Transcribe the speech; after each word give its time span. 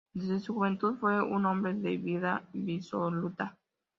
Desde 0.15 0.39
su 0.39 0.55
juventud 0.55 0.95
fue 0.97 1.21
un 1.21 1.45
hombre 1.45 1.75
de 1.75 1.95
vida 1.97 2.43
disoluta. 2.53 3.55